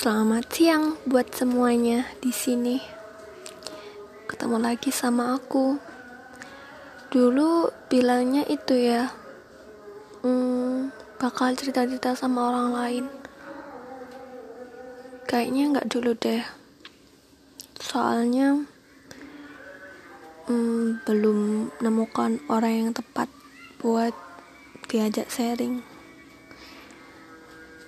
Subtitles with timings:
[0.00, 2.80] Selamat siang buat semuanya di sini.
[4.24, 5.76] Ketemu lagi sama aku.
[7.12, 9.12] Dulu bilangnya itu ya,
[10.24, 10.88] hmm,
[11.20, 13.04] bakal cerita-cerita sama orang lain.
[15.28, 16.48] Kayaknya nggak dulu deh.
[17.76, 18.56] Soalnya
[20.48, 23.28] hmm, belum menemukan orang yang tepat
[23.84, 24.16] buat
[24.88, 25.84] diajak sharing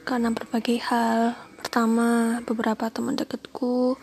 [0.04, 1.38] karena berbagai hal
[1.72, 3.96] pertama beberapa teman dekatku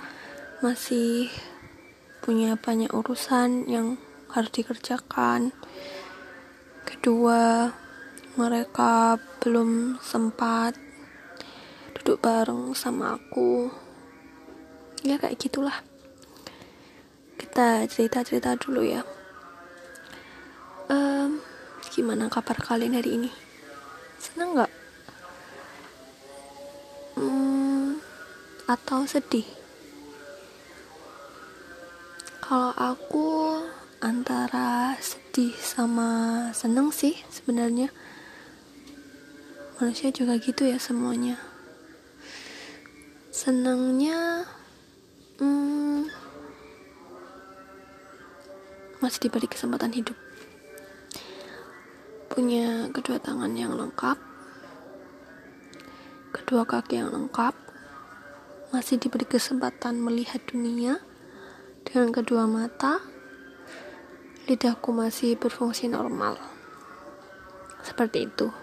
[0.65, 1.29] masih
[2.17, 4.01] punya banyak urusan yang
[4.33, 5.53] harus dikerjakan.
[6.81, 7.69] Kedua
[8.41, 10.81] mereka belum sempat
[11.93, 13.69] duduk bareng sama aku.
[15.05, 15.85] Ya kayak gitulah.
[17.37, 19.05] Kita cerita-cerita dulu ya.
[20.89, 21.37] Um,
[21.93, 23.29] gimana kabar kalian hari ini?
[24.17, 24.79] Seneng nggak
[28.69, 29.49] atau sedih?
[32.37, 33.57] Kalau aku
[33.97, 37.89] antara sedih sama seneng sih sebenarnya.
[39.81, 41.41] Manusia juga gitu ya semuanya.
[43.33, 44.45] Senangnya
[45.41, 46.05] hmm,
[49.01, 50.17] masih diberi kesempatan hidup.
[52.29, 54.19] Punya kedua tangan yang lengkap,
[56.35, 57.68] kedua kaki yang lengkap,
[58.69, 61.01] masih diberi kesempatan melihat dunia
[61.81, 63.01] dengan kedua mata,
[64.45, 66.37] lidahku masih berfungsi normal.
[67.81, 68.53] Seperti itu.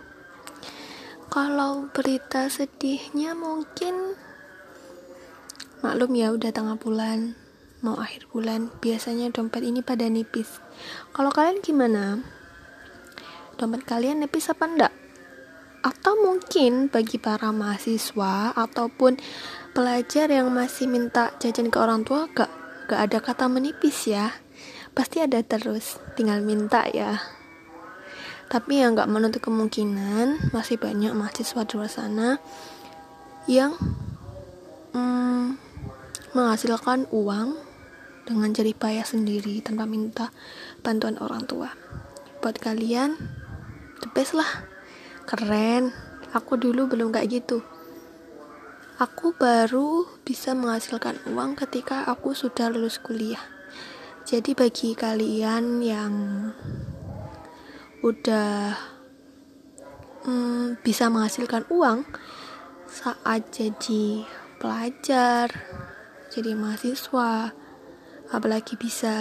[1.27, 4.15] Kalau berita sedihnya mungkin
[5.83, 7.35] maklum ya udah tengah bulan,
[7.83, 10.63] mau akhir bulan, biasanya dompet ini pada nipis.
[11.11, 12.23] Kalau kalian gimana?
[13.59, 14.95] Dompet kalian nipis apa enggak?
[15.87, 19.23] Atau mungkin bagi para mahasiswa ataupun
[19.71, 22.51] pelajar yang masih minta jajan ke orang tua gak
[22.91, 24.35] gak ada kata menipis ya.
[24.91, 27.23] Pasti ada terus tinggal minta ya.
[28.51, 32.43] Tapi yang gak menutup kemungkinan masih banyak mahasiswa di luar sana
[33.47, 33.79] yang
[34.91, 35.55] hmm,
[36.35, 37.55] menghasilkan uang
[38.27, 40.35] dengan jerih payah sendiri tanpa minta
[40.83, 41.71] bantuan orang tua.
[42.43, 43.15] Buat kalian
[44.03, 44.76] the best lah
[45.27, 45.91] keren.
[46.33, 47.61] Aku dulu belum kayak gitu.
[48.97, 53.43] Aku baru bisa menghasilkan uang ketika aku sudah lulus kuliah.
[54.25, 56.15] Jadi bagi kalian yang
[58.01, 58.79] udah
[60.25, 62.07] hmm, bisa menghasilkan uang
[62.87, 64.25] saat jadi
[64.59, 65.51] pelajar
[66.31, 67.55] jadi mahasiswa
[68.35, 69.17] apalagi bisa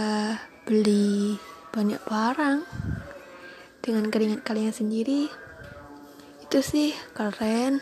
[0.66, 1.38] beli
[1.70, 2.66] banyak barang
[3.86, 5.30] dengan keringat kalian sendiri
[6.46, 7.82] itu sih keren